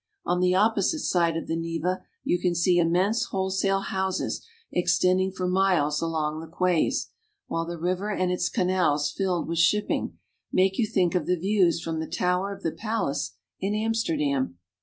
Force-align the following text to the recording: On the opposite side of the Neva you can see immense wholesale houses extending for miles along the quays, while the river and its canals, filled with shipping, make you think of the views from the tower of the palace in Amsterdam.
On 0.25 0.39
the 0.39 0.55
opposite 0.55 1.01
side 1.01 1.37
of 1.37 1.45
the 1.45 1.55
Neva 1.55 2.03
you 2.23 2.39
can 2.39 2.55
see 2.55 2.79
immense 2.79 3.25
wholesale 3.25 3.81
houses 3.81 4.43
extending 4.71 5.31
for 5.31 5.47
miles 5.47 6.01
along 6.01 6.39
the 6.39 6.47
quays, 6.47 7.11
while 7.45 7.67
the 7.67 7.77
river 7.77 8.09
and 8.09 8.31
its 8.31 8.49
canals, 8.49 9.11
filled 9.11 9.47
with 9.47 9.59
shipping, 9.59 10.17
make 10.51 10.79
you 10.79 10.87
think 10.87 11.13
of 11.13 11.27
the 11.27 11.37
views 11.37 11.81
from 11.83 11.99
the 11.99 12.07
tower 12.07 12.51
of 12.51 12.63
the 12.63 12.71
palace 12.71 13.35
in 13.59 13.75
Amsterdam. 13.75 14.57